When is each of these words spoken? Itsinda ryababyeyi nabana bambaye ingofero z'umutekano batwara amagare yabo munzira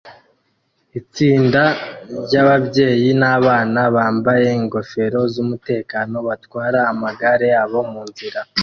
Itsinda 0.99 1.63
ryababyeyi 2.25 3.09
nabana 3.21 3.81
bambaye 3.95 4.47
ingofero 4.59 5.19
z'umutekano 5.33 6.15
batwara 6.27 6.79
amagare 6.91 7.45
yabo 7.55 7.79
munzira 7.91 8.39